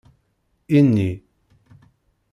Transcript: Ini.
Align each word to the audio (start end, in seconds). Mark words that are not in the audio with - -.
Ini. 0.77 1.09